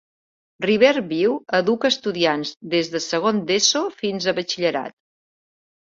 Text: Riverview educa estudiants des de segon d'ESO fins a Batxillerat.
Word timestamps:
Riverview 0.63 1.35
educa 1.57 1.91
estudiants 1.95 2.55
des 2.73 2.91
de 2.95 3.03
segon 3.09 3.45
d'ESO 3.53 3.85
fins 4.03 4.27
a 4.27 4.35
Batxillerat. 4.41 4.97